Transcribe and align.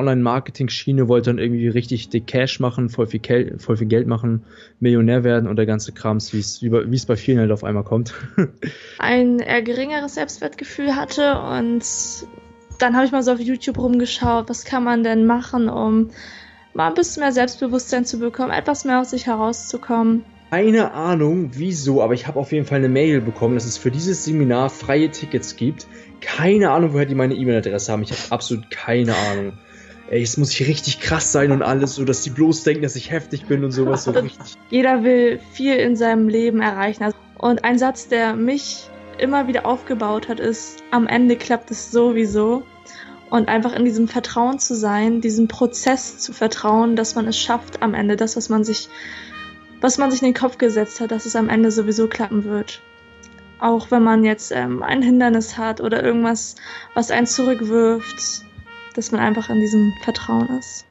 Online-Marketing-Schiene, 0.00 1.08
wollte 1.08 1.30
dann 1.30 1.38
irgendwie 1.38 1.68
richtig 1.68 2.08
dick 2.08 2.26
Cash 2.26 2.60
machen, 2.60 2.88
voll 2.88 3.06
viel, 3.06 3.20
Kel 3.20 3.58
voll 3.58 3.76
viel 3.76 3.86
Geld 3.86 4.06
machen, 4.06 4.44
Millionär 4.80 5.24
werden 5.24 5.48
und 5.48 5.56
der 5.56 5.66
ganze 5.66 5.92
Krams, 5.92 6.32
wie 6.32 6.38
es 6.38 7.06
bei 7.06 7.16
vielen 7.16 7.38
halt 7.38 7.52
auf 7.52 7.64
einmal 7.64 7.84
kommt. 7.84 8.14
ein 8.98 9.38
eher 9.38 9.62
geringeres 9.62 10.14
Selbstwertgefühl 10.14 10.96
hatte 10.96 11.38
und 11.40 11.84
dann 12.78 12.96
habe 12.96 13.06
ich 13.06 13.12
mal 13.12 13.22
so 13.22 13.32
auf 13.32 13.40
YouTube 13.40 13.78
rumgeschaut, 13.78 14.48
was 14.48 14.64
kann 14.64 14.84
man 14.84 15.04
denn 15.04 15.26
machen, 15.26 15.68
um 15.68 16.10
mal 16.74 16.88
ein 16.88 16.94
bisschen 16.94 17.22
mehr 17.22 17.32
Selbstbewusstsein 17.32 18.04
zu 18.04 18.18
bekommen, 18.18 18.50
etwas 18.50 18.84
mehr 18.84 19.00
aus 19.00 19.10
sich 19.10 19.26
herauszukommen. 19.26 20.24
Keine 20.50 20.92
Ahnung, 20.92 21.50
wieso, 21.52 22.02
aber 22.02 22.14
ich 22.14 22.26
habe 22.26 22.40
auf 22.40 22.50
jeden 22.50 22.66
Fall 22.66 22.78
eine 22.78 22.88
Mail 22.88 23.20
bekommen, 23.20 23.54
dass 23.54 23.66
es 23.66 23.78
für 23.78 23.92
dieses 23.92 24.24
Seminar 24.24 24.68
freie 24.68 25.08
Tickets 25.10 25.54
gibt. 25.54 25.86
Keine 26.20 26.72
Ahnung, 26.72 26.92
woher 26.92 27.06
die 27.06 27.14
meine 27.14 27.34
E-Mail-Adresse 27.34 27.92
haben. 27.92 28.02
Ich 28.02 28.10
habe 28.10 28.20
absolut 28.30 28.68
keine 28.68 29.14
Ahnung. 29.14 29.52
Ey, 30.08 30.22
es 30.22 30.36
muss 30.36 30.50
hier 30.50 30.66
richtig 30.66 31.00
krass 31.00 31.30
sein 31.30 31.52
und 31.52 31.62
alles, 31.62 31.94
so 31.94 32.04
dass 32.04 32.22
die 32.22 32.30
bloß 32.30 32.64
denken, 32.64 32.82
dass 32.82 32.96
ich 32.96 33.10
heftig 33.10 33.46
bin 33.46 33.64
und 33.64 33.72
sowas. 33.72 34.04
So 34.04 34.10
richtig. 34.10 34.56
Jeder 34.70 35.04
will 35.04 35.40
viel 35.52 35.76
in 35.76 35.96
seinem 35.96 36.28
Leben 36.28 36.60
erreichen. 36.60 37.12
Und 37.38 37.64
ein 37.64 37.78
Satz, 37.78 38.08
der 38.08 38.34
mich 38.34 38.88
immer 39.18 39.46
wieder 39.46 39.66
aufgebaut 39.66 40.28
hat, 40.28 40.40
ist, 40.40 40.82
am 40.90 41.06
Ende 41.06 41.36
klappt 41.36 41.70
es 41.70 41.90
sowieso. 41.90 42.64
Und 43.30 43.48
einfach 43.48 43.74
in 43.74 43.84
diesem 43.84 44.08
Vertrauen 44.08 44.58
zu 44.58 44.74
sein, 44.74 45.20
diesem 45.20 45.46
Prozess 45.46 46.18
zu 46.18 46.32
vertrauen, 46.32 46.96
dass 46.96 47.14
man 47.14 47.28
es 47.28 47.38
schafft 47.38 47.80
am 47.80 47.94
Ende, 47.94 48.16
das, 48.16 48.36
was 48.36 48.48
man 48.48 48.64
sich 48.64 48.88
was 49.80 49.98
man 49.98 50.10
sich 50.10 50.22
in 50.22 50.28
den 50.28 50.34
Kopf 50.34 50.58
gesetzt 50.58 51.00
hat, 51.00 51.10
dass 51.10 51.26
es 51.26 51.36
am 51.36 51.48
Ende 51.48 51.70
sowieso 51.70 52.06
klappen 52.06 52.44
wird. 52.44 52.82
Auch 53.58 53.90
wenn 53.90 54.02
man 54.02 54.24
jetzt 54.24 54.52
ähm, 54.52 54.82
ein 54.82 55.02
Hindernis 55.02 55.58
hat 55.58 55.80
oder 55.80 56.02
irgendwas, 56.02 56.56
was 56.94 57.10
einen 57.10 57.26
zurückwirft, 57.26 58.44
dass 58.94 59.12
man 59.12 59.20
einfach 59.20 59.50
in 59.50 59.60
diesem 59.60 59.94
Vertrauen 60.00 60.48
ist. 60.58 60.86